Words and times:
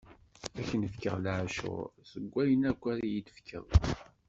Ad 0.59 0.65
k-n-fkeɣ 0.69 1.15
leɛcuṛ 1.23 1.85
seg 2.11 2.23
wayen 2.33 2.63
akk 2.71 2.81
ara 2.91 3.05
yi-d-tefkeḍ. 3.11 3.67